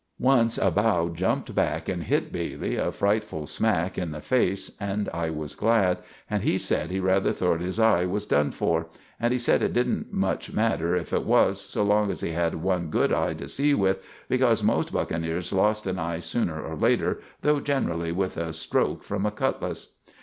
Once 0.17 0.57
a 0.57 0.71
bough 0.71 1.09
jumped 1.09 1.53
back 1.53 1.87
and 1.87 2.05
hit 2.05 2.31
Bailey 2.31 2.75
a 2.75 2.89
friteful 2.91 3.45
smack 3.47 3.99
in 3.99 4.09
the 4.09 4.19
face, 4.19 4.71
and 4.79 5.07
I 5.13 5.29
was 5.29 5.53
glad, 5.53 5.99
and 6.27 6.41
he 6.41 6.57
sed 6.57 6.89
he 6.89 6.99
rather 6.99 7.31
thort 7.31 7.61
his 7.61 7.79
eye 7.79 8.05
was 8.05 8.25
done 8.25 8.49
for; 8.49 8.87
and 9.19 9.31
he 9.31 9.37
sed 9.37 9.61
it 9.61 9.73
didn't 9.73 10.11
much 10.11 10.51
matter 10.51 10.95
if 10.95 11.13
it 11.13 11.23
was, 11.23 11.61
so 11.61 11.83
long 11.83 12.09
as 12.09 12.21
he 12.21 12.31
had 12.31 12.55
one 12.55 12.87
good 12.87 13.13
eye 13.13 13.35
to 13.35 13.47
see 13.47 13.75
with, 13.75 14.01
becorse 14.27 14.63
most 14.63 14.91
buckeneers 14.91 15.53
lost 15.53 15.85
an 15.85 15.99
eye 15.99 16.17
sooner 16.17 16.59
or 16.59 16.75
later, 16.75 17.19
though 17.41 17.59
generally 17.59 18.11
with 18.11 18.37
a 18.37 18.53
stroak 18.53 19.03
from 19.03 19.23
a 19.27 19.31
cutlass. 19.31 19.99